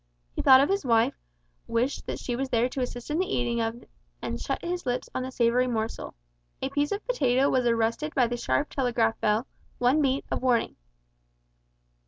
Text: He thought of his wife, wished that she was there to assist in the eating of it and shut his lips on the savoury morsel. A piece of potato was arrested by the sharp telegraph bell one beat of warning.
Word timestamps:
He 0.33 0.41
thought 0.41 0.61
of 0.61 0.67
his 0.69 0.83
wife, 0.83 1.13
wished 1.67 2.07
that 2.07 2.17
she 2.17 2.35
was 2.35 2.49
there 2.49 2.67
to 2.67 2.81
assist 2.81 3.11
in 3.11 3.19
the 3.19 3.31
eating 3.37 3.61
of 3.61 3.83
it 3.83 3.89
and 4.19 4.41
shut 4.41 4.65
his 4.65 4.87
lips 4.87 5.07
on 5.13 5.21
the 5.21 5.29
savoury 5.29 5.67
morsel. 5.67 6.15
A 6.59 6.71
piece 6.71 6.91
of 6.91 7.05
potato 7.05 7.51
was 7.51 7.67
arrested 7.67 8.15
by 8.15 8.25
the 8.25 8.35
sharp 8.35 8.71
telegraph 8.71 9.21
bell 9.21 9.45
one 9.77 10.01
beat 10.01 10.25
of 10.31 10.41
warning. 10.41 10.75